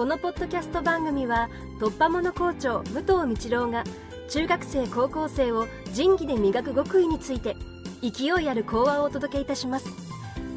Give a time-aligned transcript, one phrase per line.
[0.00, 3.84] このポッドキャスト番組は突破者校長武藤道郎が
[4.30, 7.54] 中学生高校生を仁義で磨く極意について
[8.00, 9.90] 勢いある講話をお届けいたします。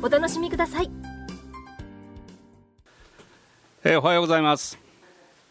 [0.01, 0.89] お楽しみください、
[3.83, 4.79] えー、おはようございます、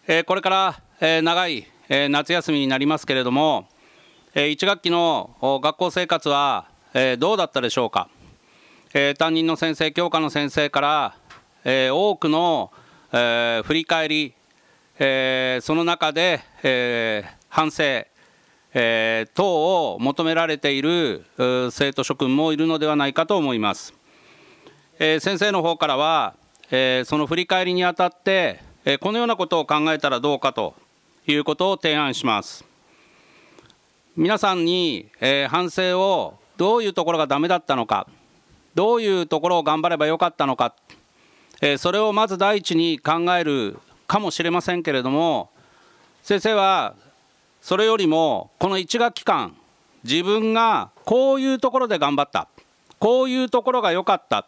[0.07, 3.69] えー、これから、えー、長い、え夏休みになりますけれども、
[4.35, 6.65] え1学期の学校生活は、
[6.95, 8.09] えどうだったでしょうか、
[8.95, 11.15] え担任の先生教科の先生から、
[11.65, 12.73] え多くの、
[13.13, 14.35] え振り返り、
[14.99, 18.05] えその中で、え反省
[18.75, 21.25] えー、等を求められている
[21.71, 23.93] 生徒諸君もいるのではないかと思います、
[24.99, 26.35] えー、先生の方からは、
[26.71, 30.75] えー、その振り返りにあたって、えこのようなことを考えたらどうかと
[31.27, 32.65] いうことを提案します。
[34.17, 38.07] 皆さんに、え反省をどういうところがダメだったのか
[38.75, 40.75] どういうところを頑張ればよかったのか、
[41.63, 45.49] えそれをまず第一に考えるかもしれませんけれども
[46.23, 46.95] 先生は
[47.63, 49.57] それよりもこの1学期間
[50.05, 52.49] 自分がこういうところで頑張った。
[52.99, 54.47] こういうところが良かった。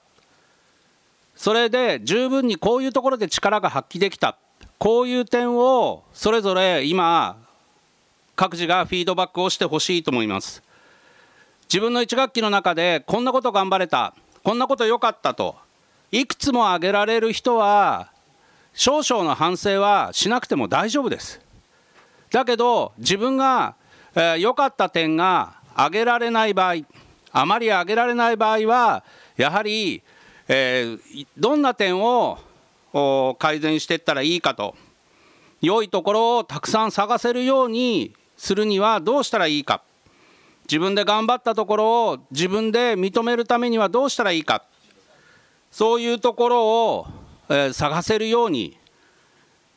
[1.36, 4.36] それで十分にこういうところで力が発揮できた。
[4.78, 7.36] こういう点をそれぞれ今
[8.36, 10.62] 各自がフィードバックをしてほしいと思います。
[11.68, 14.14] 自分の1学期の中でこんなこと頑張れた。
[14.42, 15.56] こんなこと良かったと。
[16.14, 18.12] いくつも挙げられる人は
[18.72, 21.40] 少々の反省はしなくても大丈夫です。
[22.30, 23.74] だけど自分が
[24.14, 26.84] 良、えー、かった点が挙げられない場合
[27.32, 29.02] あまり挙げられない場合は
[29.36, 30.04] やはり、
[30.46, 32.38] えー、どんな点を
[33.40, 34.76] 改善していったらいいかと
[35.62, 39.82] 良いところをたくさん探せるようにするにはどうしたらいいか。
[40.70, 44.64] 自分で頑張ったところを自分で認めるためにはどうしたらいいか。
[45.74, 47.06] そういうところを、
[47.48, 48.78] えー、探せるように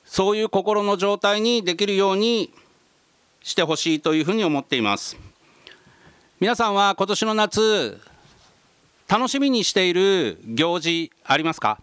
[0.06, 2.54] そういう心の状態にできるように
[3.42, 5.18] してほしいというふうに思っています。
[6.40, 8.00] 皆さんは今年の夏
[9.08, 11.82] 楽しみにしている行事ありますか？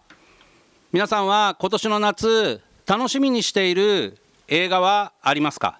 [0.93, 4.17] 皆さんは今年の夏楽しみにしている
[4.47, 5.77] 映画はありますか？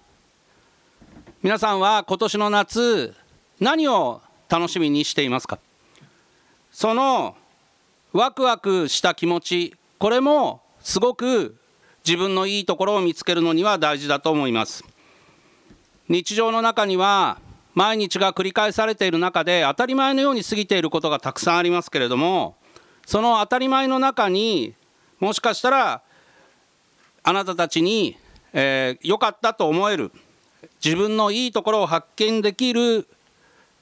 [1.42, 3.14] 皆さんは今年の夏
[3.60, 4.20] 何を
[4.50, 5.58] 楽しみにしていますか？
[6.70, 7.34] その
[8.12, 11.56] ワクワクした気持ちこれもすごく
[12.06, 14.84] 自分のいいところを見つけるのには大事だと思います。
[16.08, 17.38] 日常の中には
[17.74, 22.56] 毎日が繰り返されている中で当たり前のように過ぎていることがたくさんありますけれども
[23.04, 24.74] その当たり前の中に
[25.18, 26.02] もしかしたら
[27.24, 28.16] あなたたちに良、
[28.54, 30.12] えー、かったと思える
[30.82, 33.08] 自分のいいところを発見できる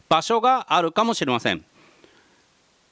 [0.09, 1.65] 場所があるかもしれません。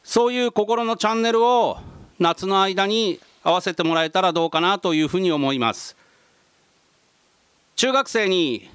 [0.04, 1.78] そういう心のチャンネルを
[2.18, 5.96] 夏の間に合わせてもらえたらどうかなというふうに思います。
[7.76, 8.68] 中学生に、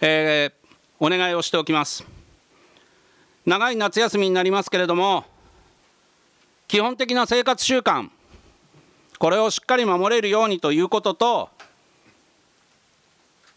[0.00, 0.52] えー、
[0.98, 2.04] お願いをしておきます。
[3.46, 5.24] 長い夏休みになりますけれども
[6.68, 8.10] 基本的な生活習慣
[9.18, 11.48] これをしっかり守れるようにということと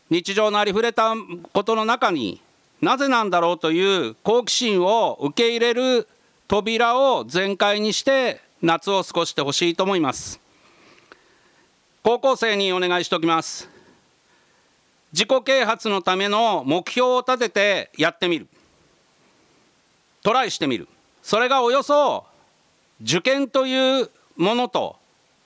[0.09, 1.13] 日常のありふれた
[1.51, 2.41] ことの中に
[2.81, 6.07] なぜなんだろうという好奇心を受け入れる
[6.48, 10.40] 扉を全開にして夏を過ごしてほしいと思います。
[12.04, 13.70] 高校生にお願いしておきます。
[15.14, 18.48] 自己啓発のための目標を立ててやってみる。
[20.22, 20.88] トライしてみる。
[21.22, 22.26] それがおよそ
[23.02, 24.98] 受験というものと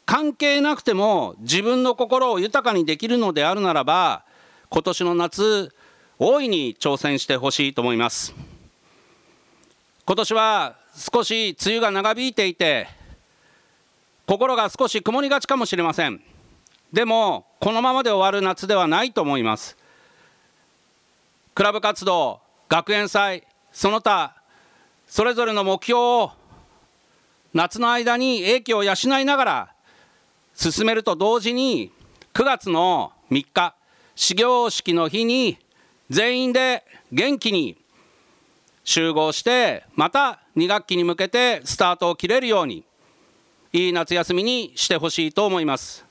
[0.06, 4.24] 関係なくても自分の心を豊かにできるのであるならば
[4.70, 5.74] 今年の夏
[6.18, 8.34] 大いに挑戦してほしいと思います。
[10.06, 12.88] 今年は少し梅雨が長引いていて
[14.26, 16.22] 心が少し曇りがちかもしれません。
[16.92, 19.78] でもこのままで終わる夏ではないと思います。
[21.54, 24.36] クラブ活動学園祭その他
[25.08, 26.32] それぞれの目標を
[27.54, 29.74] 夏の間に英気を養いながら
[30.56, 31.92] 進めると同時に
[32.34, 33.76] 9月の3日
[34.16, 35.58] 始業式の日に
[36.10, 37.78] 全員で元気に
[38.88, 42.86] 集合してまた2学期に向けてスタートを切れるように
[43.74, 46.07] いい夏休みにしてほしいと思います。